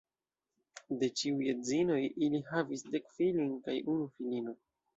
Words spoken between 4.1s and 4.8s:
filino.